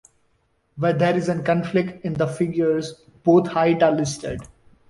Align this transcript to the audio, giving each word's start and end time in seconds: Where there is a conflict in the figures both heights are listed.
Where 0.77 0.93
there 0.93 1.15
is 1.15 1.29
a 1.29 1.39
conflict 1.43 2.03
in 2.03 2.13
the 2.15 2.25
figures 2.25 2.93
both 3.23 3.49
heights 3.49 3.83
are 3.83 3.91
listed. 3.91 4.41